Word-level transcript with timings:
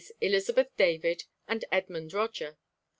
Elizabeth 0.19 0.75
David, 0.77 1.25
and 1.47 1.63
Edmund 1.71 2.11
Roger. 2.11 2.57